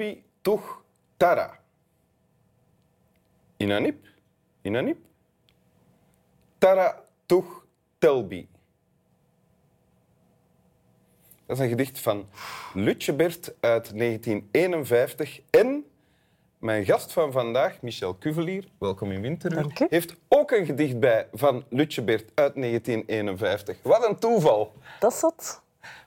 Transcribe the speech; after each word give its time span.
Telbi 0.00 0.22
toch 0.40 0.82
Tara. 1.16 1.58
Inanip. 3.56 4.06
Inanip. 4.62 4.98
Tara 6.58 7.04
toch 7.26 7.66
Telbi. 7.98 8.48
Dat 11.46 11.56
is 11.56 11.62
een 11.62 11.68
gedicht 11.68 11.98
van 11.98 12.28
Lutje 12.74 13.12
Bert 13.12 13.52
uit 13.60 13.98
1951. 13.98 15.40
En 15.50 15.84
mijn 16.58 16.84
gast 16.84 17.12
van 17.12 17.32
vandaag, 17.32 17.82
Michel 17.82 18.18
Cuvelier, 18.18 18.68
welkom 18.78 19.10
in 19.10 19.20
Winteruur, 19.20 19.86
heeft 19.88 20.14
ook 20.28 20.50
een 20.50 20.66
gedicht 20.66 21.00
bij 21.00 21.28
van 21.32 21.64
Lutje 21.68 22.02
Bert 22.02 22.30
uit 22.34 22.54
1951. 22.54 23.78
Wat 23.82 24.08
een 24.08 24.18
toeval. 24.18 24.72
Dat 25.00 25.12
is 25.12 25.22
het. 25.22 25.60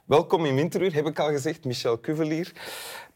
Welkom 0.05 0.45
in 0.45 0.55
Winteruur, 0.55 0.93
heb 0.93 1.05
ik 1.07 1.19
al 1.19 1.27
gezegd. 1.29 1.65
Michel 1.65 1.99
Cuvelier, 1.99 2.53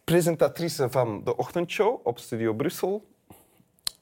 presentatrice 0.03 0.89
van 0.89 1.23
de 1.23 1.35
ochtendshow 1.37 1.99
op 2.07 2.17
Studio 2.19 2.53
Brussel. 2.53 3.07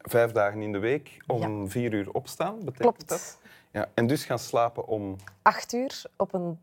Vijf 0.01 0.31
dagen 0.31 0.61
in 0.61 0.71
de 0.71 0.79
week, 0.79 1.17
om 1.27 1.69
vier 1.69 1.93
uur 1.93 2.11
opstaan, 2.11 2.55
betekent 2.55 2.77
Klopt. 2.77 3.07
dat? 3.09 3.37
Ja, 3.71 3.89
en 3.93 4.07
dus 4.07 4.25
gaan 4.25 4.39
slapen 4.39 4.87
om... 4.87 5.15
Acht 5.41 5.73
uur 5.73 6.01
op 6.17 6.33
een 6.33 6.59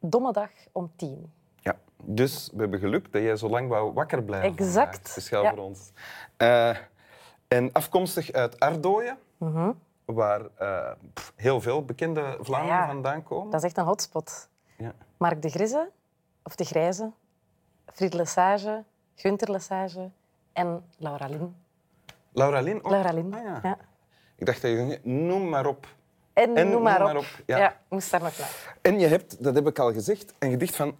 domme 0.00 0.32
dag 0.32 0.50
om 0.72 0.90
tien. 0.96 1.32
Ja, 1.60 1.76
dus 2.02 2.50
we 2.52 2.60
hebben 2.60 2.80
geluk 2.80 3.12
dat 3.12 3.22
jij 3.22 3.36
zo 3.36 3.48
lang 3.48 3.68
wou 3.68 3.92
wakker 3.92 4.22
blijven. 4.22 4.56
Exact. 4.56 5.08
Speciaal 5.08 5.42
ja. 5.42 5.50
voor 5.54 5.64
ons. 5.64 5.90
Eh, 6.36 6.76
en 7.48 7.72
afkomstig 7.72 8.32
uit 8.32 8.60
Ardooien, 8.60 9.18
Mhm. 9.36 9.72
waar 10.04 10.40
eh, 10.56 10.90
pff, 11.14 11.32
heel 11.36 11.60
veel 11.60 11.84
bekende 11.84 12.36
Vlamingen 12.40 12.76
Ja. 12.76 12.86
vandaan 12.86 13.22
komen. 13.22 13.50
Dat 13.50 13.60
is 13.60 13.66
echt 13.66 13.76
een 13.78 13.84
hotspot. 13.84 14.48
Ja. 14.80 14.92
Mark 15.16 15.42
de 15.42 15.48
Grizze, 15.48 15.90
of 16.42 16.54
de 16.56 16.64
Grijze, 16.64 17.10
Fried 17.92 18.14
Lesage, 18.14 18.84
Gunther 19.14 19.50
Lesage 19.50 20.10
en 20.52 20.84
Laura 20.96 21.26
Lin. 21.26 21.54
Laura 22.32 22.60
Lin 22.60 22.76
ook? 22.84 22.90
Laura 22.90 23.12
Lin, 23.12 23.34
Ah, 23.34 23.42
ja. 23.44 23.60
ja. 23.62 23.78
Ik 24.36 24.46
dacht 24.46 24.62
dat 24.62 24.70
je 24.70 25.00
noem 25.02 25.48
maar 25.48 25.66
op. 25.66 25.86
En, 26.32 26.56
En 26.56 26.70
noem 26.70 26.82
maar 26.82 26.98
noem 26.98 27.08
op. 27.08 27.14
maar 27.14 27.22
op, 27.22 27.42
ja. 27.46 27.58
Ja. 27.58 27.80
moest 27.88 28.10
daar 28.10 28.22
nog 28.22 28.38
naar. 28.38 28.76
En 28.82 28.98
je 28.98 29.06
hebt, 29.06 29.42
dat 29.44 29.54
heb 29.54 29.66
ik 29.66 29.78
al 29.78 29.92
gezegd, 29.92 30.34
een 30.38 30.50
gedicht 30.50 30.76
van 30.76 30.96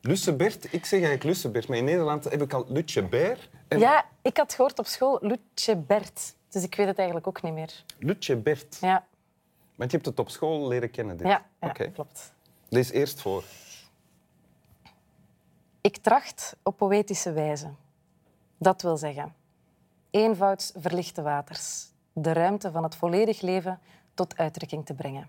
Lussebert. 0.00 0.64
Ik 0.64 0.84
zeg 0.84 0.90
eigenlijk 0.90 1.22
Lussebert, 1.22 1.68
maar 1.68 1.78
in 1.78 1.84
Nederland 1.84 2.24
heb 2.24 2.42
ik 2.42 2.52
al 2.52 2.64
Lutje 2.68 3.02
Beer. 3.02 3.48
En 3.68 3.78
Ja, 3.78 4.04
ik 4.22 4.36
had 4.36 4.54
gehoord 4.54 4.78
op 4.78 4.86
school 4.86 5.18
Lutje 5.20 5.76
Bert. 5.76 6.34
Dus 6.48 6.62
ik 6.62 6.74
weet 6.74 6.86
het 6.86 6.96
eigenlijk 6.96 7.26
ook 7.26 7.42
niet 7.42 7.52
meer. 7.52 7.82
Lutje 7.98 8.36
Bert. 8.36 8.78
Ja, 8.80 9.04
Want 9.74 9.90
je 9.90 9.96
hebt 9.96 10.08
het 10.08 10.18
op 10.18 10.30
school 10.30 10.68
leren 10.68 10.90
kennen, 10.90 11.16
dit. 11.16 11.26
ja, 11.26 11.44
ja 11.60 11.68
Oké. 11.68 11.90
klopt. 11.90 12.32
Lees 12.74 12.90
eerst 12.90 13.20
voor. 13.20 13.44
Ik 15.80 15.96
tracht 15.96 16.56
op 16.62 16.76
poëtische 16.76 17.32
wijze. 17.32 17.68
Dat 18.58 18.82
wil 18.82 18.96
zeggen, 18.96 19.34
eenvouds 20.10 20.72
verlichte 20.76 21.22
waters, 21.22 21.86
de 22.12 22.32
ruimte 22.32 22.70
van 22.70 22.82
het 22.82 22.96
volledig 22.96 23.40
leven 23.40 23.80
tot 24.14 24.36
uitdrukking 24.36 24.86
te 24.86 24.94
brengen. 24.94 25.28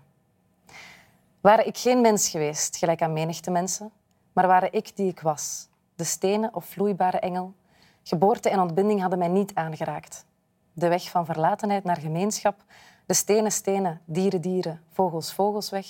Ware 1.40 1.64
ik 1.64 1.78
geen 1.78 2.00
mens 2.00 2.28
geweest, 2.28 2.76
gelijk 2.76 3.02
aan 3.02 3.12
menigte 3.12 3.50
mensen, 3.50 3.90
maar 4.32 4.46
ware 4.46 4.70
ik 4.70 4.96
die 4.96 5.08
ik 5.08 5.20
was, 5.20 5.68
de 5.94 6.04
stenen 6.04 6.54
of 6.54 6.64
vloeibare 6.64 7.18
engel, 7.18 7.54
geboorte 8.02 8.50
en 8.50 8.60
ontbinding 8.60 9.00
hadden 9.00 9.18
mij 9.18 9.28
niet 9.28 9.54
aangeraakt. 9.54 10.24
De 10.72 10.88
weg 10.88 11.10
van 11.10 11.26
verlatenheid 11.26 11.84
naar 11.84 12.00
gemeenschap, 12.00 12.64
de 13.06 13.14
stenen 13.14 13.52
stenen, 13.52 14.00
dieren 14.04 14.40
dieren, 14.40 14.82
vogels 14.92 15.34
vogels 15.34 15.70
weg, 15.70 15.86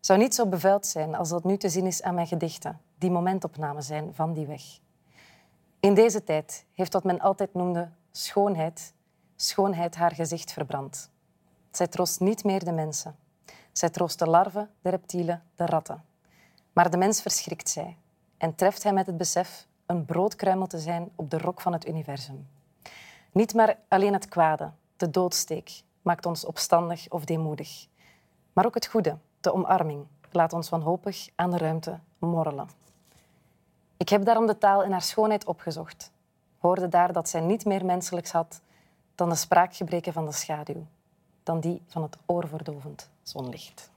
zou 0.00 0.18
niet 0.18 0.34
zo 0.34 0.46
bevuild 0.46 0.86
zijn 0.86 1.14
als 1.14 1.28
dat 1.28 1.44
nu 1.44 1.56
te 1.56 1.68
zien 1.68 1.86
is 1.86 2.02
aan 2.02 2.14
mijn 2.14 2.26
gedichten, 2.26 2.80
die 2.98 3.10
momentopnamen 3.10 3.82
zijn 3.82 4.14
van 4.14 4.32
die 4.32 4.46
weg. 4.46 4.62
In 5.80 5.94
deze 5.94 6.24
tijd 6.24 6.64
heeft 6.74 6.92
wat 6.92 7.04
men 7.04 7.20
altijd 7.20 7.54
noemde 7.54 7.88
schoonheid, 8.10 8.92
schoonheid 9.36 9.96
haar 9.96 10.14
gezicht 10.14 10.52
verbrand. 10.52 11.10
Zij 11.70 11.86
troost 11.86 12.20
niet 12.20 12.44
meer 12.44 12.64
de 12.64 12.72
mensen. 12.72 13.16
Zij 13.72 13.90
troost 13.90 14.18
de 14.18 14.26
larven, 14.26 14.70
de 14.82 14.90
reptielen, 14.90 15.42
de 15.54 15.66
ratten. 15.66 16.04
Maar 16.72 16.90
de 16.90 16.96
mens 16.96 17.22
verschrikt 17.22 17.68
zij 17.68 17.96
en 18.36 18.54
treft 18.54 18.82
hij 18.82 18.92
met 18.92 19.06
het 19.06 19.16
besef 19.16 19.66
een 19.86 20.04
broodkruimel 20.04 20.66
te 20.66 20.78
zijn 20.78 21.10
op 21.14 21.30
de 21.30 21.38
rok 21.38 21.60
van 21.60 21.72
het 21.72 21.86
universum. 21.88 22.48
Niet 23.32 23.54
maar 23.54 23.78
alleen 23.88 24.12
het 24.12 24.28
kwade, 24.28 24.70
de 24.96 25.10
doodsteek, 25.10 25.82
maakt 26.02 26.26
ons 26.26 26.44
opstandig 26.44 27.08
of 27.08 27.24
deemoedig. 27.24 27.86
Maar 28.52 28.66
ook 28.66 28.74
het 28.74 28.86
goede, 28.86 29.18
de 29.40 29.52
omarming, 29.52 30.06
laat 30.30 30.52
ons 30.52 30.68
wanhopig 30.68 31.28
aan 31.34 31.50
de 31.50 31.58
ruimte 31.58 31.98
morrelen. 32.18 32.68
Ik 33.96 34.08
heb 34.08 34.24
daarom 34.24 34.46
de 34.46 34.58
taal 34.58 34.82
in 34.82 34.90
haar 34.90 35.02
schoonheid 35.02 35.44
opgezocht. 35.44 36.10
Hoorde 36.58 36.88
daar 36.88 37.12
dat 37.12 37.28
zij 37.28 37.40
niet 37.40 37.64
meer 37.64 37.84
menselijks 37.84 38.30
had 38.32 38.60
dan 39.14 39.28
de 39.28 39.34
spraakgebreken 39.34 40.12
van 40.12 40.26
de 40.26 40.32
schaduw, 40.32 40.86
dan 41.42 41.60
die 41.60 41.82
van 41.86 42.02
het 42.02 42.16
oorverdovend 42.26 43.10
zonlicht. 43.22 43.90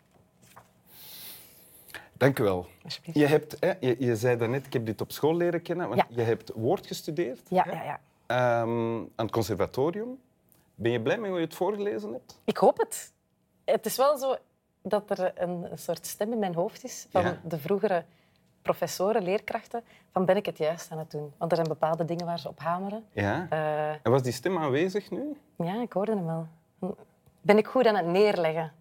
Dank 2.18 2.40
u 2.40 2.44
wel. 2.44 2.68
Je, 3.14 3.26
hebt, 3.26 3.56
hè, 3.60 3.74
je, 3.80 3.96
je 4.00 4.16
zei 4.16 4.38
daarnet, 4.38 4.66
ik 4.66 4.74
heb 4.74 4.86
dit 4.86 5.02
op 5.02 5.12
school 5.12 5.36
leren 5.36 5.62
kennen, 5.62 5.88
want 5.88 6.00
Ja. 6.00 6.06
je 6.10 6.22
hebt 6.22 6.52
woord 6.56 6.88
gestudeerd 6.88 7.40
Ja, 7.50 7.64
hè, 7.64 7.72
ja, 7.72 7.84
ja. 7.84 8.00
ehm, 8.26 8.96
aan 8.98 9.10
het 9.26 9.32
conservatorium. 9.32 10.20
Ben 10.76 10.92
je 10.92 11.02
blij 11.02 11.18
met 11.18 11.30
hoe 11.30 11.40
je 11.40 11.46
het 11.46 11.56
voorgelezen 11.56 12.12
hebt? 12.12 12.40
Ik 12.44 12.58
hoop 12.58 12.78
het. 12.78 13.12
Het 13.66 13.86
is 13.86 13.98
wel 13.98 14.18
zo 14.18 14.36
dat 14.84 15.10
er 15.20 15.32
een, 15.42 15.72
een 15.72 15.78
soort 15.78 16.06
stem 16.06 16.32
in 16.32 16.40
mijn 16.40 16.56
hoofd 16.56 16.84
is 16.84 17.08
van 17.12 17.22
Ja. 17.22 17.38
de 17.44 17.58
vroegere 17.60 18.04
professoren, 18.62 19.24
leerkrachten, 19.24 19.84
van 20.12 20.26
ben 20.26 20.36
ik 20.36 20.46
het 20.46 20.58
juist 20.58 20.92
aan 20.92 20.98
het 20.98 21.12
doen? 21.12 21.34
Want 21.38 21.52
er 21.52 21.58
zijn 21.58 21.70
bepaalde 21.70 22.06
dingen 22.06 22.26
waar 22.26 22.40
ze 22.40 22.48
op 22.50 22.60
hameren. 22.60 23.06
Ja. 23.12 23.48
Eh, 23.50 23.90
En 23.90 24.12
was 24.12 24.22
die 24.22 24.32
stem 24.32 24.58
aanwezig 24.58 25.12
nu? 25.12 25.38
ja, 25.56 25.82
ik 25.82 25.94
hoorde 25.94 26.12
hem 26.16 26.26
wel. 26.26 26.48
Ben 27.42 27.58
ik 27.58 27.68
goed 27.68 27.86
aan 27.88 27.96
het 27.96 28.06
neerleggen? 28.06 28.72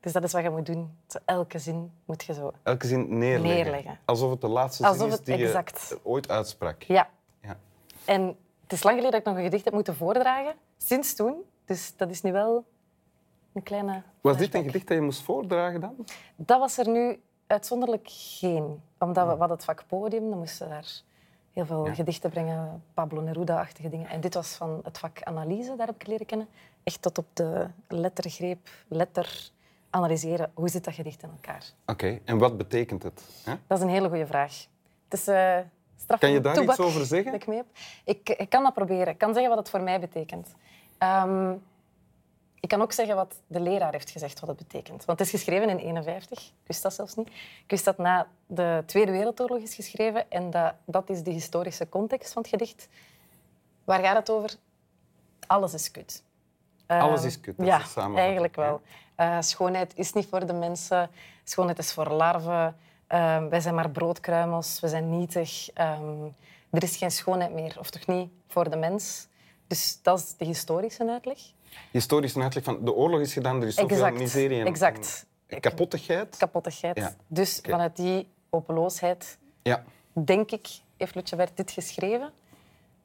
Dus 0.00 0.12
dat 0.12 0.24
is 0.24 0.32
wat 0.32 0.42
je 0.42 0.50
moet 0.50 0.66
doen. 0.66 0.96
Elke 1.24 1.58
zin 1.58 1.92
moet 2.04 2.24
je 2.24 2.32
zo... 2.34 2.52
Elke 2.62 2.86
zin 2.86 3.18
neerleggen. 3.18 3.56
Neerleggen. 3.64 3.98
Alsof 4.04 4.30
het 4.30 4.40
de 4.40 4.48
laatste 4.48 4.86
Alsof 4.86 5.02
zin 5.02 5.12
is 5.12 5.20
die 5.20 5.34
exact. 5.46 5.86
je 5.88 6.00
ooit 6.02 6.30
uitsprak. 6.30 6.82
Ja. 6.82 7.08
Ja. 7.40 7.56
En 8.04 8.36
het 8.62 8.72
is 8.72 8.82
lang 8.82 8.96
geleden 8.96 9.10
dat 9.10 9.20
ik 9.20 9.26
nog 9.26 9.36
een 9.36 9.42
gedicht 9.50 9.64
heb 9.64 9.74
moeten 9.74 9.94
voordragen. 9.96 10.54
Sinds 10.76 11.14
toen. 11.14 11.34
Dus 11.64 11.96
dat 11.96 12.10
is 12.10 12.22
nu 12.22 12.32
wel 12.32 12.64
een 13.56 13.62
kleine... 13.62 14.02
Was 14.20 14.36
dit 14.36 14.54
een 14.54 14.64
gedicht 14.64 14.88
dat 14.88 14.96
je 14.96 15.02
moest 15.02 15.22
voordragen 15.22 15.80
dan? 15.80 15.94
Dat 16.36 16.58
was 16.58 16.78
er 16.78 16.88
nu 16.88 17.20
uitzonderlijk 17.46 18.06
geen. 18.10 18.80
Omdat 18.98 19.24
we, 19.24 19.30
hadden 19.30 19.50
het 19.56 19.64
vak 19.64 19.84
podium, 19.86 20.30
dan 20.30 20.38
moesten 20.38 20.66
we 20.68 20.72
daar 20.72 21.00
heel 21.52 21.66
veel 21.66 21.86
Ja. 21.86 21.94
gedichten 21.94 22.30
brengen, 22.30 22.82
Pablo 22.94 23.20
Neruda-achtige 23.20 23.88
dingen. 23.88 24.08
En 24.08 24.20
dit 24.20 24.34
was 24.34 24.52
van 24.54 24.80
het 24.84 24.98
vak 24.98 25.22
analyse, 25.22 25.76
daar 25.76 25.86
heb 25.86 25.94
ik 26.00 26.06
leren 26.06 26.26
kennen. 26.26 26.48
Echt 26.82 27.02
tot 27.02 27.18
op 27.18 27.26
de 27.32 27.66
lettergreep, 27.88 28.68
letter 28.88 29.50
analyseren. 29.90 30.50
Hoe 30.54 30.68
zit 30.68 30.84
dat 30.84 30.94
gedicht 30.94 31.22
in 31.22 31.30
elkaar? 31.30 31.64
Oké, 31.86 32.18
en 32.24 32.38
wat 32.38 32.56
betekent 32.56 33.02
het? 33.02 33.22
hè? 33.44 33.54
Dat 33.66 33.78
is 33.78 33.84
een 33.84 33.90
hele 33.90 34.08
goede 34.08 34.26
vraag. 34.26 34.66
Het 35.08 35.18
is 35.20 35.26
eh 35.28 35.58
straf 35.96 36.20
Kan 36.20 36.30
je 36.30 36.40
daar 36.40 36.62
iets 36.62 36.78
over 36.78 37.04
zeggen? 37.04 37.34
ik 37.34 37.46
mee 37.46 37.56
heb. 37.56 37.66
Ik, 38.04 38.28
ik 38.28 38.48
kan 38.48 38.62
dat 38.62 38.74
proberen. 38.74 39.08
Ik 39.08 39.18
kan 39.18 39.32
zeggen 39.32 39.48
wat 39.50 39.58
het 39.58 39.70
voor 39.70 39.80
mij 39.82 40.00
betekent. 40.00 40.54
Ehm, 40.98 41.54
ik 42.66 42.72
kan 42.72 42.82
ook 42.82 42.92
zeggen 42.92 43.16
wat 43.16 43.34
de 43.46 43.60
leraar 43.60 43.92
heeft 43.92 44.10
gezegd 44.10 44.40
wat 44.40 44.48
het 44.48 44.58
betekent. 44.58 45.04
Want 45.04 45.18
het 45.18 45.28
is 45.28 45.34
geschreven 45.34 45.68
in 45.68 45.78
51. 45.78 46.38
Ik 46.38 46.52
wist 46.66 46.82
dat 46.82 46.94
zelfs 46.94 47.14
niet. 47.14 47.28
Ik 47.28 47.70
wist 47.70 47.84
dat 47.84 47.98
na 47.98 48.26
de 48.46 48.82
Tweede 48.86 49.12
Wereldoorlog 49.12 49.58
is 49.58 49.74
geschreven. 49.74 50.30
En 50.30 50.50
dat, 50.50 50.74
dat 50.84 51.10
is 51.10 51.22
de 51.22 51.30
historische 51.30 51.88
context 51.88 52.32
van 52.32 52.42
het 52.42 52.50
gedicht. 52.50 52.88
Waar 53.84 54.00
gaat 54.00 54.16
het 54.16 54.30
over? 54.30 54.50
Alles 55.46 55.74
is 55.74 55.90
kut. 55.90 56.22
Alles 56.86 57.18
Ehm, 57.18 57.26
is 57.26 57.40
kut, 57.40 57.56
dat 57.56 57.66
ja, 57.66 58.14
eigenlijk 58.14 58.56
wel. 58.56 58.80
Eh, 59.14 59.40
schoonheid 59.40 59.92
is 59.96 60.12
niet 60.12 60.26
voor 60.26 60.46
de 60.46 60.52
mensen. 60.52 61.10
Schoonheid 61.44 61.78
is 61.78 61.92
voor 61.92 62.10
larven. 62.10 62.76
Ehm, 63.06 63.48
wij 63.48 63.60
zijn 63.60 63.74
maar 63.74 63.90
broodkruimels. 63.90 64.80
We 64.80 64.88
zijn 64.88 65.18
nietig. 65.18 65.70
Ehm, 65.72 66.24
er 66.70 66.82
is 66.82 66.96
geen 66.96 67.10
schoonheid 67.10 67.52
meer. 67.52 67.76
Of 67.78 67.90
toch 67.90 68.06
niet 68.06 68.30
voor 68.48 68.70
de 68.70 68.76
mens. 68.76 69.26
Dus 69.66 69.98
dat 70.02 70.18
is 70.18 70.34
de 70.36 70.44
historische 70.44 71.10
uitleg. 71.10 71.38
Historisch 71.90 72.36
uitleg 72.36 72.64
van 72.64 72.84
de 72.84 72.92
oorlog 72.92 73.20
is 73.20 73.32
gedaan, 73.32 73.60
er 73.60 73.66
is 73.66 73.74
zoveel 73.74 73.96
Exact, 73.96 74.18
miserie 74.18 74.60
en, 74.60 74.66
exact. 74.66 75.26
en 75.46 75.60
kapottigheid. 75.60 76.36
Kapottigheid. 76.36 76.96
Ja, 76.96 77.14
Dus 77.26 77.60
vanuit 77.62 77.96
die 77.96 78.28
hopeloosheid, 78.50 79.38
Ja. 79.62 79.84
denk 80.12 80.50
ik, 80.50 80.68
heeft 80.96 81.14
Lutjebert 81.14 81.56
dit 81.56 81.70
geschreven. 81.70 82.32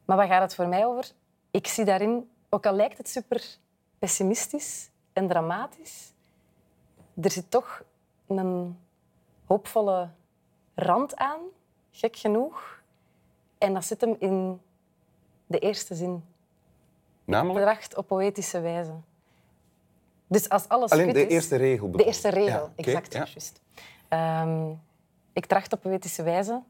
Maar 0.06 0.18
waar 0.18 0.28
gaat 0.28 0.42
het 0.42 0.56
voor 0.56 0.68
mij 0.68 0.86
over? 0.86 1.12
Ik 1.52 1.68
zie 1.68 1.86
daarin, 1.86 2.30
ook 2.50 2.66
al 2.66 2.74
lijkt 2.74 2.98
het 2.98 3.10
super 3.10 3.58
pessimistisch 4.00 4.90
en 5.13 5.28
dramatisch, 5.28 6.12
er 7.22 7.31
zit 7.31 7.52
toch 7.52 7.84
een 8.28 8.78
hoopvolle 9.46 10.10
rand 10.75 11.16
aan, 11.16 11.40
gek 11.92 12.16
genoeg. 12.16 12.81
En 13.58 13.74
dat 13.74 13.86
zit 13.86 14.02
hem 14.02 14.16
in 14.19 14.62
de 15.48 15.60
eerste 15.60 15.96
zin. 15.96 16.24
Namelijk? 17.31 17.66
Tracht 17.66 17.95
op 17.98 18.07
poëtische 18.07 18.60
wijze. 18.60 18.94
Dus 20.28 20.50
als 20.50 20.68
alles 20.68 20.92
Alleen 20.92 21.06
goed 21.06 21.13
de 21.13 21.25
is... 21.28 21.33
eerste 21.33 21.56
regel. 21.56 21.92
De 21.92 22.04
eerste 22.04 22.30
regel, 22.30 22.50
Ja, 22.60 22.72
exact. 22.75 23.13
ja. 23.13 23.19
juist. 23.25 23.62
Ehm, 24.07 24.69
ik 25.33 25.45
tracht 25.45 25.74
op 25.74 25.81
poëtische 25.81 26.24
wijze 26.24 26.62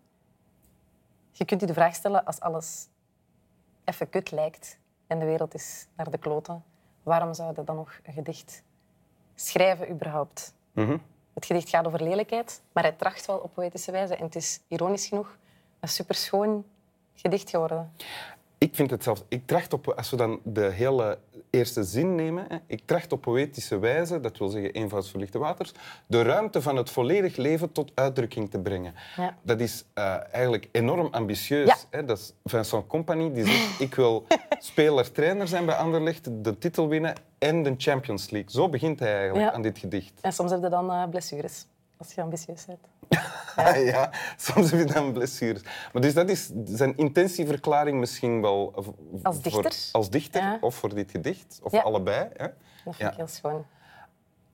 je 1.31 1.45
kunt 1.47 1.61
je 1.61 1.67
de 1.67 1.73
vraag 1.73 1.95
stellen 1.95 2.25
als 2.25 2.39
alles 2.39 2.87
even 3.83 4.09
kut 4.09 4.31
lijkt 4.31 4.77
en 5.07 5.19
de 5.19 5.25
wereld 5.25 5.53
is 5.53 5.87
naar 5.95 6.11
de 6.11 6.17
kloten. 6.17 6.63
Waarom 7.03 7.33
zou 7.33 7.53
je 7.55 7.63
dan 7.63 7.75
nog 7.75 7.99
een 8.03 8.13
gedicht 8.13 8.63
schrijven 9.35 9.89
überhaupt? 9.89 10.53
Mhm. 10.71 10.97
Het 11.33 11.45
gedicht 11.45 11.69
gaat 11.69 11.85
over 11.85 12.03
lelijkheid, 12.03 12.61
maar 12.71 12.83
hij 12.83 12.91
tracht 12.91 13.25
wel 13.25 13.37
op 13.37 13.53
poëtische 13.53 13.91
wijze. 13.91 14.15
En 14.15 14.23
het 14.23 14.35
is 14.35 14.59
ironisch 14.67 15.07
genoeg 15.07 15.37
een 15.79 15.87
superschoon 15.89 16.65
gedicht 17.15 17.49
geworden. 17.49 17.93
Ik 18.63 18.75
vind 18.75 18.89
het 18.91 19.03
zelfs... 19.03 19.23
Ik 19.27 19.47
tracht 19.47 19.73
op... 19.73 19.87
Als 19.87 20.09
we 20.09 20.15
dan 20.17 20.39
de 20.43 20.61
hele 20.71 21.17
eerste 21.49 21.83
zin 21.83 22.15
nemen... 22.15 22.45
Hè, 22.49 22.57
ik 22.67 22.81
tracht 22.85 23.11
op 23.11 23.21
poëtische 23.21 23.79
wijze, 23.79 24.19
dat 24.19 24.37
wil 24.37 24.47
zeggen 24.49 24.71
eenvoudsverlichte 24.71 25.37
waters, 25.39 25.71
de 26.07 26.21
ruimte 26.21 26.61
van 26.61 26.75
het 26.75 26.89
volledig 26.89 27.35
leven 27.35 27.71
tot 27.71 27.91
uitdrukking 27.95 28.49
te 28.51 28.59
brengen. 28.59 28.93
Ja. 29.15 29.37
Dat 29.41 29.59
is 29.59 29.85
eh, 29.93 30.15
eigenlijk 30.31 30.67
enorm 30.71 31.07
ambitieus. 31.11 31.67
Ja. 31.67 31.75
Hè? 31.89 32.05
Dat 32.05 32.17
is 32.17 32.33
Vincent 32.43 32.87
Company 32.87 33.33
die 33.33 33.45
zegt... 33.45 33.79
ik 33.87 33.95
wil 33.95 34.25
speler-trainer 34.59 35.47
zijn 35.47 35.65
bij 35.65 35.75
Anderlecht, 35.75 36.29
de 36.43 36.57
titel 36.57 36.87
winnen 36.87 37.13
en 37.39 37.63
de 37.63 37.73
Champions 37.77 38.29
League. 38.29 38.51
Zo 38.51 38.69
begint 38.69 38.99
hij 38.99 39.13
eigenlijk 39.15 39.45
Ja. 39.49 39.53
aan 39.53 39.61
dit 39.61 39.77
gedicht. 39.77 40.13
En 40.21 40.33
soms 40.33 40.51
heb 40.51 40.61
je 40.61 40.69
dan 40.69 40.91
eh, 40.91 41.09
blessures, 41.09 41.65
als 42.01 42.13
je 42.13 42.21
ambitieus 42.21 42.65
bent. 42.65 42.79
Ja. 43.91 44.11
soms 44.37 44.71
heb 44.71 44.79
je 44.87 44.93
dan 44.93 45.11
blessures. 45.13 45.61
Maar 45.93 46.01
dus 46.01 46.13
dat 46.13 46.29
is 46.29 46.51
zijn 46.65 46.97
intentieverklaring 46.97 47.99
misschien 47.99 48.41
wel... 48.41 48.73
Als 49.23 49.35
voor- 49.41 49.43
dichter? 49.43 49.89
als 49.91 50.09
dichter, 50.09 50.41
Ja. 50.41 50.57
of 50.61 50.75
voor 50.75 50.93
dit 50.95 51.11
gedicht, 51.11 51.59
of 51.63 51.71
Ja. 51.71 51.81
allebei. 51.81 52.29
Hè? 52.33 52.45
Dat 52.47 52.53
vind 52.83 52.97
Ja. 52.97 53.09
ik 53.09 53.15
heel 53.15 53.27
schoon. 53.27 53.65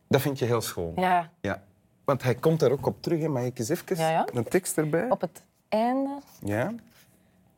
Dat 0.08 0.22
vind 0.22 0.40
je 0.40 0.46
heel 0.46 0.62
schoon. 0.62 0.92
Ja, 0.96 1.30
Ja. 1.42 1.64
Want 2.06 2.24
hij 2.24 2.36
komt 2.36 2.60
daar 2.60 2.72
ook 2.72 2.86
op 2.86 3.02
terug. 3.02 3.20
Hè. 3.22 3.28
Mag 3.28 3.44
ik 3.44 3.60
eens 3.60 3.70
even 3.70 3.98
Ja, 3.98 4.10
ja. 4.10 4.28
een 4.34 4.44
tekst 4.44 4.78
erbij? 4.78 5.10
op 5.10 5.22
het 5.22 5.42
einde... 5.70 6.20
Ja. 6.40 6.74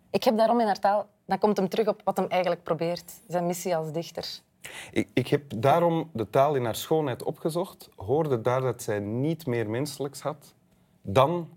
Ik 0.10 0.24
heb 0.24 0.38
daarom 0.38 0.60
in 0.60 0.66
haar 0.66 0.80
taal... 0.80 1.08
Dan 1.26 1.40
komt 1.40 1.58
hem 1.58 1.70
terug 1.70 1.88
op 1.88 2.02
wat 2.04 2.18
hem 2.18 2.28
eigenlijk 2.28 2.64
probeert. 2.64 3.12
Zijn 3.28 3.46
missie 3.46 3.76
als 3.76 3.92
dichter. 3.92 4.40
Ik, 4.92 5.10
ik 5.14 5.28
heb 5.28 5.44
daarom 5.56 6.10
de 6.14 6.30
taal 6.30 6.56
in 6.56 6.66
haar 6.66 6.76
schoonheid 6.76 7.24
opgezocht. 7.24 7.90
Hoorde 7.96 8.42
daar 8.42 8.62
dat 8.62 8.82
zij 8.82 9.00
niet 9.00 9.46
meer 9.46 9.70
menselijks 9.70 10.22
had 10.22 10.54
dan 11.02 11.50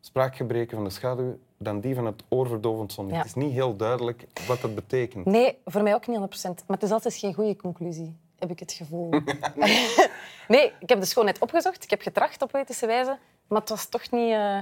spraakgebreken 0.00 0.76
van 0.76 0.84
de 0.84 0.90
schaduw, 0.90 1.38
dan 1.56 1.80
die 1.80 1.94
van 1.94 2.06
het 2.06 2.22
oorverdovend 2.28 2.92
zonlicht. 2.92 3.16
Ja. 3.16 3.22
Het 3.22 3.36
is 3.36 3.42
niet 3.42 3.52
heel 3.52 3.76
duidelijk 3.76 4.26
wat 4.46 4.60
dat 4.60 4.74
betekent. 4.74 5.24
Nee, 5.24 5.58
voor 5.64 5.82
mij 5.82 5.94
ook 5.94 6.06
niet 6.06 6.18
100%. 6.18 6.22
Maar 6.42 6.76
het 6.76 6.82
is 6.82 6.90
altijd 6.90 7.14
geen 7.14 7.34
goede 7.34 7.56
conclusie, 7.56 8.16
heb 8.38 8.50
ik 8.50 8.58
het 8.58 8.72
gevoel. 8.72 9.10
nee, 10.48 10.72
ik 10.80 10.88
heb 10.88 11.00
de 11.00 11.06
schoonheid 11.06 11.38
opgezocht. 11.38 11.84
Ik 11.84 11.90
heb 11.90 12.00
getracht 12.00 12.42
op 12.42 12.50
poëtische 12.50 12.86
wijze. 12.86 13.18
Maar 13.46 13.60
het 13.60 13.68
was 13.68 13.88
toch 13.88 14.10
niet, 14.10 14.32
eh, 14.32 14.56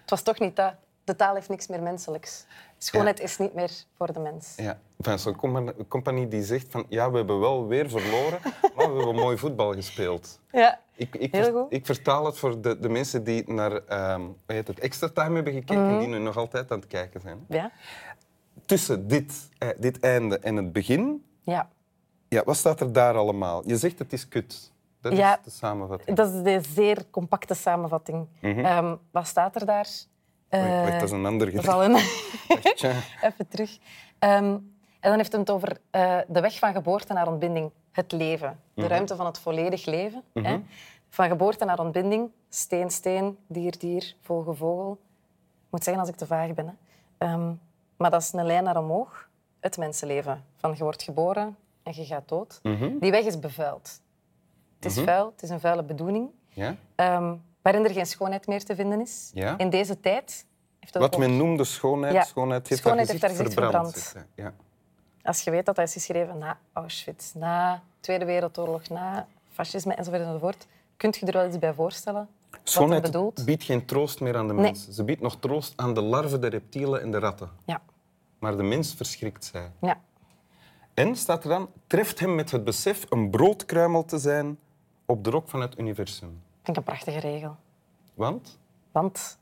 het 0.00 0.10
was 0.10 0.22
toch 0.22 0.38
niet 0.38 0.56
dat. 0.56 0.74
De 1.04 1.16
taal 1.16 1.34
heeft 1.34 1.48
niks 1.48 1.66
meer 1.66 1.82
menselijks. 1.82 2.46
Schoonheid 2.78 3.20
is 3.20 3.38
niet 3.38 3.54
meer 3.54 3.70
voor 3.96 4.12
de 4.12 4.20
mens. 4.20 4.54
Ja, 4.56 5.16
zo'n 5.16 5.36
compa- 5.36 5.72
compagnie 5.88 6.28
die 6.28 6.42
zegt 6.42 6.66
van 6.70 6.84
ja, 6.88 7.10
we 7.10 7.16
hebben 7.16 7.40
wel 7.40 7.66
weer 7.66 7.88
verloren, 7.90 8.38
maar 8.76 8.90
we 8.92 8.96
hebben 8.96 9.14
mooi 9.14 9.36
voetbal 9.38 9.72
gespeeld. 9.74 10.38
Ja, 10.52 10.80
Ik, 10.94 11.14
ik, 11.16 11.32
Heel 11.32 11.52
goed. 11.52 11.72
ik 11.72 11.86
vertaal 11.86 12.26
het 12.26 12.38
voor 12.38 12.60
de, 12.60 12.78
de 12.78 12.88
mensen 12.88 13.24
die 13.24 13.52
naar 13.52 13.72
ehm, 13.72 14.20
hoe 14.20 14.34
heet 14.46 14.66
het, 14.68 14.78
extra 14.80 15.08
time 15.08 15.34
hebben 15.34 15.52
gekeken 15.52 15.86
Mhm. 15.88 15.98
die 15.98 16.08
nu 16.08 16.18
nog 16.18 16.36
altijd 16.36 16.70
aan 16.72 16.78
het 16.78 16.88
kijken 16.88 17.20
zijn. 17.20 17.44
ja. 17.48 17.70
Tussen 18.66 19.08
dit, 19.08 19.48
eh, 19.58 19.68
dit 19.78 20.00
einde 20.00 20.38
en 20.38 20.56
het 20.56 20.72
begin, 20.72 21.24
ja. 21.42 21.68
ja, 22.28 22.42
wat 22.44 22.56
staat 22.56 22.80
er 22.80 22.92
daar 22.92 23.14
allemaal? 23.16 23.62
Je 23.68 23.76
zegt 23.76 23.98
het 23.98 24.12
is 24.12 24.28
kut. 24.28 24.72
Dat 25.00 25.16
Ja. 25.16 25.38
is 25.38 25.44
de 25.44 25.50
samenvatting. 25.50 26.16
Dat 26.16 26.32
is 26.34 26.42
de 26.42 26.60
zeer 26.74 27.04
compacte 27.10 27.54
samenvatting. 27.54 28.26
Ehm, 28.40 28.96
wat 29.10 29.26
staat 29.26 29.54
er 29.54 29.66
daar? 29.66 29.88
Eh, 30.60 30.80
wacht, 30.80 30.92
dat 30.92 31.02
is 31.02 31.10
een 31.10 31.26
ander 31.26 31.52
dat 31.52 31.64
is 31.64 31.70
gedicht. 31.70 31.74
al 31.74 31.84
een... 31.84 32.74
Tja. 32.74 32.90
Even 33.28 33.48
terug. 33.48 33.78
Ehm, 34.18 34.44
en 35.00 35.10
dan 35.10 35.16
heeft 35.16 35.30
hij 35.32 35.40
het 35.40 35.50
over 35.50 35.80
eh, 35.90 36.18
de 36.28 36.40
weg 36.40 36.58
van 36.58 36.72
geboorte 36.72 37.12
naar 37.12 37.28
ontbinding, 37.28 37.70
het 37.92 38.12
leven. 38.12 38.60
De 38.74 38.86
ruimte 38.86 39.16
van 39.16 39.26
het 39.26 39.38
volledig 39.38 39.84
leven. 39.86 40.22
hè. 40.32 40.60
Van 41.08 41.28
geboorte 41.28 41.64
naar 41.64 41.78
ontbinding, 41.78 42.30
steen, 42.48 42.90
steen, 42.90 43.38
dier, 43.46 43.78
dier, 43.78 44.14
vogel, 44.20 44.54
vogel. 44.54 44.92
Ik 45.64 45.70
moet 45.70 45.84
zeggen 45.84 46.02
als 46.02 46.10
ik 46.10 46.16
te 46.16 46.26
vaag 46.26 46.54
ben. 46.54 46.66
Hè. 46.66 46.72
Ehm, 47.26 47.52
maar 47.96 48.10
dat 48.10 48.22
is 48.22 48.32
een 48.32 48.46
lijn 48.46 48.64
naar 48.64 48.76
omhoog, 48.78 49.28
het 49.60 49.76
mensenleven. 49.78 50.44
Van 50.56 50.74
je 50.76 50.82
wordt 50.82 51.02
geboren 51.02 51.56
en 51.82 51.92
je 51.94 52.04
gaat 52.04 52.28
dood. 52.28 52.60
Die 53.00 53.10
weg 53.10 53.24
is 53.24 53.38
bevuild. 53.38 54.00
Het 54.80 54.84
is 54.96 55.00
vuil, 55.00 55.26
het 55.34 55.42
is 55.42 55.50
een 55.50 55.60
vuile 55.60 55.82
bedoeling. 55.82 56.28
Ja? 56.48 56.76
ehm, 56.94 57.34
waarin 57.62 57.84
er 57.84 57.90
geen 57.90 58.06
schoonheid 58.06 58.46
meer 58.46 58.64
te 58.64 58.74
vinden 58.74 59.00
is. 59.00 59.30
Ja. 59.34 59.58
In 59.58 59.70
deze 59.70 60.00
tijd 60.00 60.46
heeft 60.80 60.94
Wat 60.98 61.14
ook- 61.14 61.20
men 61.20 61.36
noemde 61.36 61.64
schoonheid, 61.64 62.14
Ja. 62.14 62.22
schoonheid 62.22 62.68
heeft 62.68 62.80
Schoonheid 62.80 63.08
haar 63.08 63.18
heeft 63.20 63.24
gezicht 63.34 63.56
haar 63.56 63.70
gezicht 63.80 63.92
verbrand. 64.12 64.26
hij. 64.36 64.44
Ja. 64.44 64.54
Als 65.22 65.40
je 65.42 65.50
weet 65.50 65.66
dat 65.66 65.76
dat 65.76 65.86
is 65.86 65.92
geschreven 65.92 66.38
na 66.38 66.58
Auschwitz, 66.72 67.32
na 67.32 67.82
Tweede 68.00 68.24
Wereldoorlog, 68.24 68.88
na 68.88 69.26
fascisme 69.52 69.94
enzovoort 69.94 70.22
enzovoort, 70.22 70.66
kun 70.96 71.14
je 71.18 71.26
er 71.26 71.32
wel 71.32 71.46
iets 71.46 71.58
bij 71.58 71.74
voorstellen 71.74 72.28
Schoonheid 72.62 73.44
biedt 73.44 73.62
geen 73.64 73.84
troost 73.86 74.20
meer 74.20 74.36
aan 74.36 74.46
de 74.46 74.52
Nee. 74.52 74.62
mens. 74.62 74.88
Ze 74.88 75.04
biedt 75.04 75.20
nog 75.20 75.36
troost 75.40 75.72
aan 75.76 75.94
de 75.94 76.02
larven, 76.02 76.40
de 76.40 76.46
reptielen 76.46 77.02
en 77.02 77.10
de 77.10 77.18
ratten. 77.18 77.50
Ja. 77.64 77.80
Maar 78.38 78.56
de 78.56 78.62
mens 78.62 78.94
verschrikt 78.94 79.44
zij. 79.44 79.70
ja. 79.80 80.00
En, 80.94 81.16
staat 81.16 81.42
er 81.42 81.48
dan, 81.48 81.68
treft 81.86 82.18
hem 82.18 82.34
met 82.34 82.50
het 82.50 82.64
besef 82.64 83.04
een 83.08 83.30
broodkruimel 83.30 84.04
te 84.04 84.18
zijn 84.18 84.58
op 85.06 85.24
de 85.24 85.30
rok 85.30 85.48
van 85.48 85.60
het 85.60 85.78
universum. 85.78 86.42
Vind 86.62 86.68
ik 86.68 86.76
een 86.76 86.82
prachtige 86.82 87.18
regel. 87.18 87.56
Want? 88.14 88.58
Want 88.92 89.38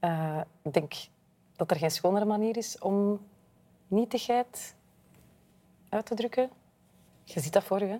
eh, 0.00 0.40
ik 0.62 0.72
denk 0.72 0.94
dat 1.56 1.70
er 1.70 1.76
geen 1.76 1.90
schonere 1.90 2.24
manier 2.24 2.56
is 2.56 2.78
om 2.78 3.20
nietigheid 3.88 4.74
uit 5.88 6.06
te 6.06 6.14
drukken. 6.14 6.50
Je 7.24 7.40
ziet 7.40 7.52
dat 7.52 7.64
voor 7.64 7.78
je, 7.78 7.86
hè? 7.86 7.96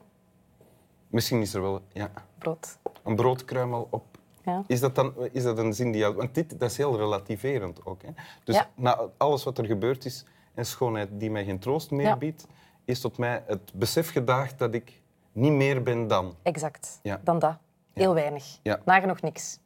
Misschien 1.08 1.40
is 1.40 1.54
er 1.54 1.62
wel 1.62 1.80
ja, 1.92 2.10
brood. 2.38 2.78
een 3.02 3.16
broodkruimel 3.16 3.86
op. 3.90 4.04
Ja. 4.44 4.64
Is 4.66 4.80
dat, 4.80 4.94
dan, 4.94 5.14
is 5.32 5.42
dat 5.42 5.58
een 5.58 5.74
zin 5.74 5.90
die 5.92 6.00
jou... 6.00 6.14
Want 6.14 6.34
dit 6.34 6.60
dat 6.60 6.70
is 6.70 6.76
heel 6.76 6.96
relativerend 6.96 7.86
ook. 7.86 8.02
Hè? 8.02 8.08
Dus 8.44 8.54
Ja. 8.54 8.70
na 8.74 9.08
alles 9.16 9.44
wat 9.44 9.58
er 9.58 9.64
gebeurd 9.64 10.04
is 10.04 10.24
en 10.54 10.66
schoonheid 10.66 11.08
die 11.12 11.30
mij 11.30 11.44
geen 11.44 11.58
troost 11.58 11.90
meer 11.90 12.06
Ja. 12.06 12.16
biedt, 12.16 12.46
is 12.84 13.00
tot 13.00 13.18
mij 13.18 13.42
het 13.46 13.72
besef 13.74 14.10
gedaagd 14.10 14.58
dat 14.58 14.74
ik 14.74 15.02
niet 15.32 15.52
meer 15.52 15.82
ben 15.82 16.06
dan. 16.06 16.34
Exact. 16.42 16.98
Ja. 17.02 17.20
Dan 17.24 17.38
dat. 17.38 17.56
Heel 17.94 18.14
weinig. 18.14 18.58
Ja. 18.62 18.80
Nagenoeg 18.84 19.20
niks. 19.20 19.58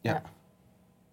Ja. 0.00 0.22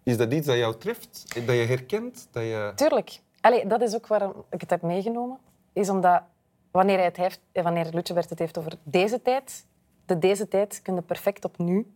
Is 0.02 0.16
dat 0.16 0.32
iets 0.32 0.46
dat 0.46 0.56
jou 0.56 0.76
treft? 0.76 1.24
Dat 1.46 1.54
je 1.54 1.64
herkent? 1.64 2.28
Dat 2.30 2.42
je... 2.42 2.72
Tuurlijk. 2.74 3.20
Allee, 3.40 3.66
dat 3.66 3.80
is 3.82 3.94
ook 3.94 4.06
waarom 4.06 4.44
ik 4.50 4.60
het 4.60 4.70
heb 4.70 4.82
meegenomen. 4.82 5.38
Is 5.72 5.88
omdat 5.88 6.22
wanneer, 6.70 6.96
hij 6.96 7.04
het 7.04 7.16
heeft, 7.16 7.40
wanneer 7.52 7.88
Lutjebert 7.92 8.30
het 8.30 8.38
heeft 8.38 8.58
over 8.58 8.72
deze 8.82 9.22
tijd, 9.22 9.66
de 10.06 10.18
deze 10.18 10.48
tijd 10.48 10.82
kun 10.82 10.94
je 10.94 11.02
perfect 11.02 11.44
op 11.44 11.58
nu 11.58 11.92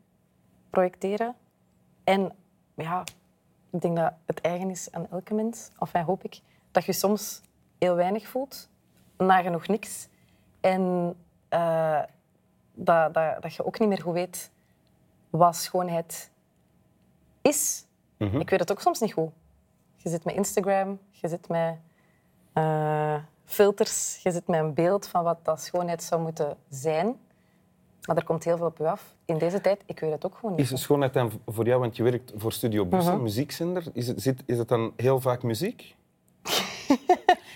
projecteren. 0.71 1.35
En 2.04 2.33
ja, 2.75 3.04
ik 3.71 3.81
denk 3.81 3.97
dat 3.97 4.12
het 4.26 4.40
eigen 4.40 4.71
is 4.71 4.92
aan 4.92 5.07
elke 5.11 5.35
mens, 5.35 5.71
of 5.78 5.92
hoop 5.92 6.25
ik, 6.25 6.40
dat 6.71 6.85
je 6.85 6.92
soms 6.92 7.40
heel 7.78 7.95
weinig 7.95 8.28
voelt, 8.28 8.69
nagenoeg 9.16 9.66
niks. 9.66 10.09
En 10.61 11.14
eh, 11.49 12.02
dat, 12.75 13.14
dat, 13.14 13.43
dat 13.43 13.55
je 13.55 13.64
ook 13.64 13.79
niet 13.79 13.88
meer 13.88 14.02
goed 14.02 14.12
weet 14.12 14.50
wat 15.31 15.57
schoonheid 15.57 16.31
is. 17.43 17.85
Ik 18.19 18.50
weet 18.50 18.61
het 18.61 18.73
ook 18.73 18.81
soms 18.81 19.00
niet 19.00 19.12
goed. 19.12 19.31
Je 19.97 20.09
zit 20.09 20.25
met 20.25 20.35
Instagram, 20.35 20.99
je 21.11 21.29
zit 21.29 21.49
met 21.49 21.76
eh, 22.52 23.14
filters, 23.45 24.21
je 24.23 24.31
zit 24.31 24.47
met 24.47 24.61
een 24.61 24.75
beeld 24.75 25.07
van 25.07 25.25
wat 25.25 25.38
dat 25.43 25.61
schoonheid 25.62 26.02
zou 26.02 26.23
moeten 26.23 26.57
zijn. 26.69 27.17
Maar 28.07 28.17
er 28.17 28.25
komt 28.25 28.45
heel 28.45 28.57
veel 28.57 28.67
op 28.67 28.79
je 28.79 28.88
af. 28.88 29.14
In 29.25 29.38
deze 29.38 29.61
tijd, 29.61 29.83
ik 29.87 30.00
weet 30.00 30.12
het 30.12 30.26
ook 30.26 30.35
gewoon 30.35 30.50
niet. 30.50 30.61
Is 30.61 30.71
de 30.71 30.76
schoonheid 30.76 31.14
dan 31.14 31.33
voor 31.47 31.67
jou, 31.67 31.81
want 31.81 31.97
je 31.97 32.02
werkt 32.02 32.33
voor 32.37 32.52
Studio 32.52 32.85
Brussel, 32.85 33.19
muziekzender, 33.19 33.85
is 33.93 34.09
het, 34.09 34.23
zit, 34.23 34.43
is 34.47 34.59
het 34.59 34.69
dan 34.69 34.93
heel 34.97 35.21
vaak 35.21 35.43
muziek? 35.43 35.97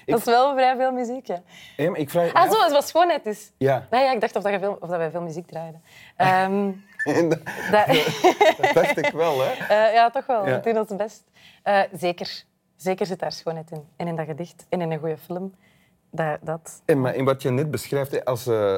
Dat 0.06 0.18
is 0.18 0.24
wel 0.24 0.54
vrij 0.54 0.76
veel 0.76 0.92
muziek, 0.92 1.26
ja. 1.26 1.42
Ik 1.76 2.10
vraag... 2.10 2.32
Ah, 2.32 2.50
zo, 2.50 2.72
wat 2.72 2.88
schoonheid 2.88 3.26
is. 3.26 3.52
Ja, 3.56 3.86
Nee, 3.90 4.04
ja, 4.04 4.12
ik 4.12 4.20
dacht 4.20 4.36
of, 4.36 4.42
dat 4.42 4.52
je 4.52 4.58
veel, 4.58 4.76
of 4.80 4.88
dat 4.88 4.98
wij 4.98 5.10
veel 5.10 5.20
muziek 5.20 5.46
draaiden. 5.46 5.82
Ehm, 6.16 6.72
dat, 7.30 7.40
dat, 7.70 7.86
dat 8.60 8.74
dacht 8.74 8.96
ik 8.96 9.12
wel. 9.12 9.40
Hè. 9.40 9.52
Eh, 9.86 9.92
ja, 9.94 10.10
toch 10.10 10.26
wel. 10.26 10.46
Ja. 10.46 10.60
We 10.60 10.72
doen 10.72 10.78
ons 10.78 10.96
best. 10.96 11.22
Eh, 11.62 11.80
zeker. 11.92 12.44
Zeker 12.76 13.06
zit 13.06 13.18
daar 13.18 13.32
schoonheid 13.32 13.70
in. 13.70 13.84
En 13.96 14.06
in 14.08 14.16
dat 14.16 14.26
gedicht. 14.26 14.66
En 14.68 14.80
in 14.80 14.90
een 14.90 14.98
goede 14.98 15.18
film. 15.18 15.54
Dat, 16.10 16.38
dat. 16.42 16.82
En 16.84 17.00
maar 17.00 17.14
in 17.14 17.24
wat 17.24 17.42
je 17.42 17.50
net 17.50 17.70
beschrijft, 17.70 18.24
als, 18.24 18.46
eh, 18.46 18.76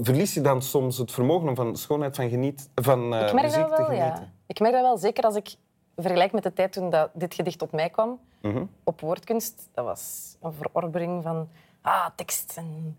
verlies 0.00 0.34
je 0.34 0.40
dan 0.40 0.62
soms 0.62 0.98
het 0.98 1.12
vermogen 1.12 1.48
om 1.48 1.54
van 1.54 1.76
schoonheid 1.76 2.16
van, 2.16 2.28
geniet, 2.28 2.70
van 2.74 3.14
eh, 3.14 3.26
Ik 3.26 3.32
merk 3.32 3.46
muziek 3.46 3.60
dat 3.68 3.78
wel, 3.78 3.86
te 3.86 3.94
ja. 3.94 4.04
genieten? 4.04 4.32
Ik 4.46 4.60
merk 4.60 4.72
dat 4.72 4.82
wel. 4.82 4.96
Zeker 4.96 5.24
als 5.24 5.34
ik 5.34 5.54
vergelijk 5.96 6.32
met 6.32 6.42
de 6.42 6.52
tijd 6.52 6.72
toen 6.72 6.90
dat 6.90 7.10
dit 7.12 7.34
gedicht 7.34 7.58
tot 7.58 7.72
mij 7.72 7.90
kwam. 7.90 8.20
Mhm. 8.40 8.64
Op 8.84 9.00
woordkunst. 9.00 9.68
Dat 9.74 9.84
was 9.84 10.36
een 10.42 10.52
verorbering 10.52 11.22
van 11.22 11.48
ah, 11.80 12.06
tekst 12.16 12.56
en, 12.56 12.98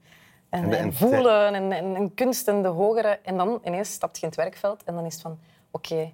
en, 0.50 0.94
voelen 0.94 1.54
en, 1.54 1.96
en, 1.96 2.14
kunst 2.14 2.48
en 2.48 2.62
de 2.62 2.68
hogere. 2.68 3.20
En 3.24 3.38
dan 3.38 3.60
ineens 3.64 3.92
stapt 3.92 4.16
je 4.16 4.22
in 4.22 4.28
het 4.28 4.38
werkveld 4.38 4.84
en 4.84 4.96
dan 4.96 5.06
is 5.06 5.14
het 5.14 5.22
van... 5.22 5.40
Oké, 5.72 6.14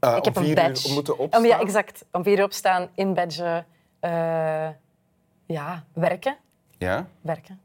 Ah, 0.00 0.16
ik 0.16 0.24
heb 0.24 0.36
om 0.36 0.44
een 0.44 0.54
badge. 0.54 0.88
uur 0.88 0.94
moeten 0.94 1.18
Om, 1.18 1.24
opstaan? 1.24 1.44
ja, 1.44 1.60
exact. 1.60 2.04
Om 2.12 2.22
vier 2.22 2.38
uur 2.38 2.44
opstaan, 2.44 2.88
in 2.94 3.14
badge, 3.14 3.64
eh, 4.00 4.68
ja, 5.46 5.84
werken. 5.92 6.36
Ja? 6.78 7.06
werken. 7.20 7.60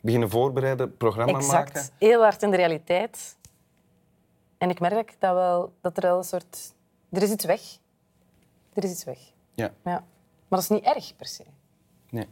Beginnen 0.00 0.30
voorbereiden, 0.30 0.96
programma 0.96 1.38
Exact. 1.38 1.74
maken. 1.74 1.90
Heel 1.98 2.22
hard 2.22 2.42
in 2.42 2.50
de 2.50 2.56
realiteit. 2.56 3.36
En 4.58 4.70
ik 4.70 4.80
merk 4.80 5.16
dat, 5.18 5.34
wel, 5.34 5.72
dat 5.80 5.96
er 5.96 6.02
wel 6.02 6.18
een 6.18 6.24
soort... 6.24 6.74
Er 7.10 7.22
is 7.22 7.30
iets 7.30 7.44
weg. 7.44 7.60
Er 8.72 8.84
is 8.84 8.90
iets 8.90 9.04
weg. 9.04 9.18
Ja, 9.54 9.72
Ja. 9.84 10.04
Maar 10.48 10.60
dat 10.60 10.60
is 10.60 10.68
niet 10.68 10.84
erg, 10.84 11.16
per 11.16 11.26
se. 11.26 11.44
nee. 12.10 12.26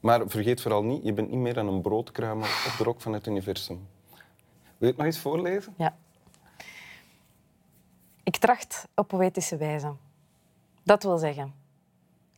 Maar 0.00 0.28
vergeet 0.28 0.60
vooral 0.60 0.84
niet, 0.84 1.04
je 1.04 1.12
bent 1.12 1.30
niet 1.30 1.38
meer 1.38 1.54
dan 1.54 1.68
een 1.68 1.80
broodkruimel 1.80 2.46
op 2.46 2.74
de 2.78 2.84
rok 2.84 3.00
van 3.00 3.12
het 3.12 3.26
universum. 3.26 3.88
Wil 4.08 4.18
je 4.78 4.86
het 4.86 4.96
nog 4.96 5.06
eens 5.06 5.18
voorlezen? 5.18 5.74
Ja. 5.76 5.96
Ik 8.22 8.36
tracht 8.36 8.88
op 8.94 9.08
poëtische 9.08 9.56
wijze. 9.56 9.92
Dat 10.82 11.02
wil 11.02 11.18
zeggen, 11.18 11.54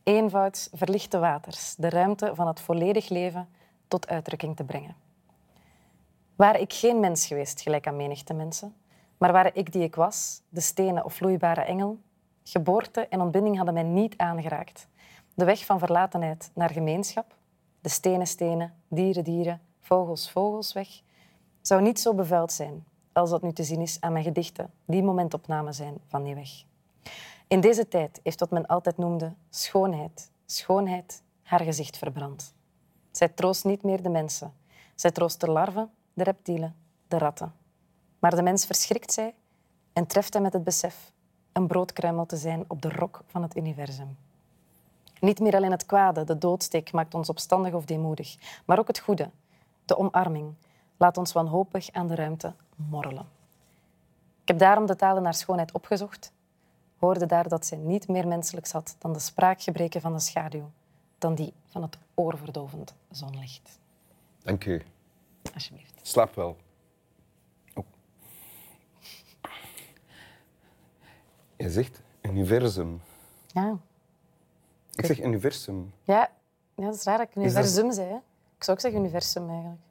eenvouds 0.03 0.69
verlichte 0.73 1.19
waters, 1.19 1.75
de 1.75 1.89
ruimte 1.89 2.31
van 2.35 2.47
het 2.47 2.59
volledig 2.59 3.09
leven 3.09 3.49
tot 3.87 4.07
uitdrukking 4.07 4.55
te 4.55 4.63
brengen. 4.63 4.95
Waar 6.35 6.59
ik 6.59 6.73
geen 6.73 6.99
mens 6.99 7.25
geweest, 7.27 7.61
gelijk 7.61 7.87
aan 7.87 7.95
menigte 7.95 8.33
mensen, 8.33 8.75
maar 9.17 9.31
waar 9.31 9.55
ik 9.55 9.71
die 9.71 9.83
ik 9.83 9.95
was, 9.95 10.41
de 10.49 10.61
stenen 10.61 11.05
of 11.05 11.13
vloeibare 11.13 11.61
engel, 11.61 11.97
geboorte 12.43 13.07
en 13.07 13.21
ontbinding 13.21 13.55
hadden 13.55 13.73
mij 13.73 13.83
niet 13.83 14.17
aangeraakt. 14.17 14.87
De 15.33 15.45
weg 15.45 15.65
van 15.65 15.79
verlatenheid 15.79 16.51
naar 16.53 16.69
gemeenschap, 16.69 17.35
de 17.81 17.89
stenen 17.89 18.27
stenen, 18.27 18.73
dieren 18.87 19.23
dieren, 19.23 19.61
vogels 19.79 20.31
vogels 20.31 20.73
weg, 20.73 21.01
zou 21.61 21.81
niet 21.81 21.99
zo 21.99 22.13
bevuild 22.13 22.51
zijn 22.51 22.85
als 23.13 23.29
dat 23.29 23.41
nu 23.41 23.53
te 23.53 23.63
zien 23.63 23.81
is 23.81 23.97
aan 23.99 24.11
mijn 24.11 24.23
gedichten, 24.23 24.73
die 24.85 25.03
momentopnamen 25.03 25.73
zijn 25.73 25.97
van 26.07 26.23
die 26.23 26.35
weg. 26.35 26.49
In 27.47 27.61
deze 27.61 27.87
tijd 27.87 28.19
heeft 28.23 28.39
wat 28.39 28.51
men 28.51 28.65
altijd 28.65 28.97
noemde 28.97 29.33
schoonheid, 29.49 30.31
schoonheid, 30.45 31.23
haar 31.41 31.61
gezicht 31.61 31.97
verbrand. 31.97 32.53
Zij 33.11 33.27
troost 33.29 33.65
niet 33.65 33.83
meer 33.83 34.01
de 34.01 34.09
mensen. 34.09 34.53
Zij 34.95 35.11
troost 35.11 35.39
de 35.39 35.51
larven, 35.51 35.91
de 36.13 36.23
reptielen, 36.23 36.75
de 37.07 37.17
ratten. 37.17 37.53
Maar 38.19 38.35
de 38.35 38.41
mens 38.41 38.65
verschrikt 38.65 39.13
zij 39.13 39.35
en 39.93 40.07
treft 40.07 40.33
hem 40.33 40.41
met 40.41 40.53
het 40.53 40.63
besef 40.63 41.12
een 41.53 41.67
broodkruimel 41.67 42.25
te 42.25 42.37
zijn 42.37 42.65
op 42.67 42.81
de 42.81 42.89
rok 42.89 43.21
van 43.25 43.41
het 43.41 43.55
universum. 43.55 44.17
Niet 45.19 45.39
meer 45.39 45.55
alleen 45.55 45.71
het 45.71 45.85
kwade, 45.85 46.23
de 46.23 46.37
doodsteek, 46.37 46.91
maakt 46.91 47.13
ons 47.13 47.29
opstandig 47.29 47.73
of 47.73 47.85
deemoedig, 47.85 48.35
maar 48.65 48.79
ook 48.79 48.87
het 48.87 48.99
goede, 48.99 49.29
de 49.85 49.97
omarming, 49.97 50.53
laat 50.97 51.17
ons 51.17 51.31
wanhopig 51.31 51.91
aan 51.91 52.07
de 52.07 52.15
ruimte 52.15 52.53
morrelen. 52.75 53.25
Ik 54.41 54.47
heb 54.47 54.57
daarom 54.57 54.85
de 54.85 54.95
talen 54.95 55.23
naar 55.23 55.33
schoonheid 55.33 55.71
opgezocht, 55.71 56.31
hoorde 56.97 57.25
daar 57.25 57.47
dat 57.47 57.65
zij 57.65 57.77
niet 57.77 58.07
meer 58.07 58.27
menselijks 58.27 58.71
had 58.71 58.95
dan 58.99 59.13
de 59.13 59.19
spraakgebreken 59.19 60.01
van 60.01 60.13
de 60.13 60.19
schaduw, 60.19 60.71
dan 61.17 61.35
die 61.35 61.53
van 61.67 61.81
het 61.81 61.97
oorverdovend 62.13 62.93
zonlicht. 63.11 63.79
Dank 64.43 64.65
u. 64.65 64.81
Alsjeblieft. 65.53 65.99
Slaap 66.01 66.35
wel. 66.35 66.57
Je 71.63 71.69
zegt 71.69 72.01
universum. 72.21 73.01
Ja. 73.47 73.77
Ik 74.95 75.05
zeg 75.05 75.21
universum. 75.23 75.93
Ja, 76.03 76.29
ja 76.75 76.85
dat 76.85 76.95
is 76.95 77.03
raar 77.03 77.17
dat 77.17 77.27
ik 77.27 77.33
dat- 77.33 77.43
universum 77.43 77.91
zei. 77.91 78.07
hè. 78.07 78.15
Ik 78.57 78.63
zou 78.63 78.77
ook 78.77 78.79
zeggen 78.83 78.99
universum 79.01 79.49
eigenlijk. 79.49 79.81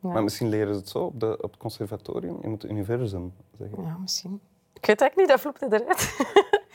Ja. 0.00 0.08
Maar 0.08 0.22
misschien 0.22 0.48
leren 0.48 0.74
ze 0.74 0.80
het 0.80 0.88
zo 0.88 0.98
op, 0.98 1.20
de, 1.20 1.36
op 1.42 1.50
het 1.50 1.56
conservatorium. 1.60 2.38
Je 2.42 2.48
moet 2.48 2.64
universum 2.64 3.32
zeggen. 3.58 3.82
Ja, 3.82 3.96
misschien. 3.96 4.40
Ik 4.72 4.86
weet 4.86 5.00
eigenlijk 5.00 5.16
niet, 5.16 5.28
dat 5.28 5.40
vloepte 5.40 5.66
eruit. 5.82 6.16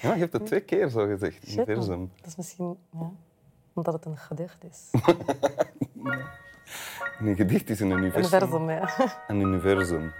Ja, 0.01 0.13
je 0.13 0.19
hebt 0.19 0.33
het 0.33 0.45
twee 0.45 0.59
keer 0.61 0.89
zo 0.89 1.05
gezegd. 1.05 1.35
Shit. 1.47 1.55
Universum. 1.67 2.11
Dat 2.15 2.27
is 2.27 2.35
misschien 2.35 2.77
ja, 2.91 3.11
omdat 3.73 3.93
het 3.93 4.05
een 4.05 4.17
gedicht 4.17 4.63
is. 4.63 4.89
En 7.19 7.27
een 7.27 7.35
gedicht 7.35 7.69
is 7.69 7.79
een 7.79 7.89
universum. 7.89 8.39
Universum, 8.39 8.69
ja. 8.69 9.23
Een 9.27 9.39
universum. 9.39 10.11